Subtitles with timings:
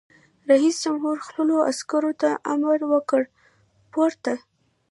[0.51, 3.21] رئیس جمهور خپلو عسکرو ته امر وکړ؛
[3.91, 4.33] پورته!